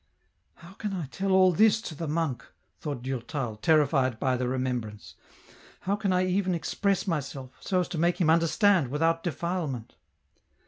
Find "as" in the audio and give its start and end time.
7.81-7.87